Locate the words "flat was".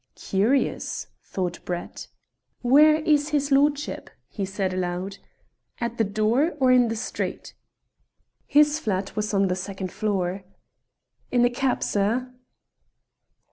8.79-9.31